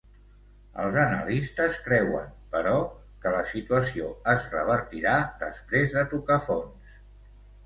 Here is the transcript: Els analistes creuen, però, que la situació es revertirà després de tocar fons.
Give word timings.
Els 0.83 0.95
analistes 1.01 1.77
creuen, 1.87 2.31
però, 2.55 2.73
que 3.25 3.35
la 3.35 3.43
situació 3.51 4.09
es 4.35 4.49
revertirà 4.55 5.15
després 5.45 5.95
de 6.01 6.07
tocar 6.17 6.41
fons. 6.49 6.99